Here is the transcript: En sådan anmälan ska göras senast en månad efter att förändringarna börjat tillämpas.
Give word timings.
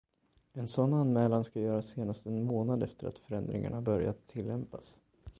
En 0.53 0.67
sådan 0.67 0.93
anmälan 0.93 1.43
ska 1.43 1.59
göras 1.59 1.87
senast 1.89 2.25
en 2.25 2.43
månad 2.43 2.83
efter 2.83 3.07
att 3.07 3.17
förändringarna 3.19 3.81
börjat 3.81 4.27
tillämpas. 4.27 4.99